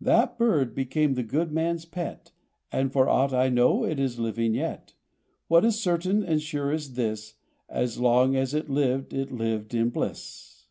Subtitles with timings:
[0.00, 2.30] That bird became the good man's pet,
[2.70, 4.94] And for aught I know it is living yet:
[5.48, 7.34] What is certain and sure is this—
[7.68, 10.66] As long as it lived it lived in bliss.